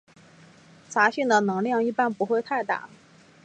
[0.89, 2.89] 杂讯的能量一般不会太大。